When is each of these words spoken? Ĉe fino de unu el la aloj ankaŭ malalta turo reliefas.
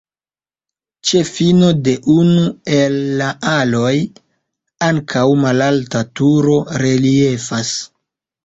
Ĉe 1.09 1.19
fino 1.29 1.67
de 1.87 1.93
unu 2.13 2.47
el 2.79 2.97
la 3.19 3.29
aloj 3.51 3.93
ankaŭ 4.89 5.27
malalta 5.45 6.05
turo 6.21 6.59
reliefas. 6.87 7.75